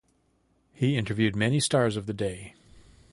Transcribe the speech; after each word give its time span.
He 0.73 0.97
interviewed 0.97 1.35
many 1.35 1.59
stars 1.59 1.95
of 1.95 2.07
the 2.07 2.13
day. 2.15 2.55